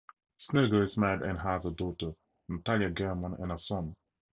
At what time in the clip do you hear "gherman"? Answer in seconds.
2.89-3.35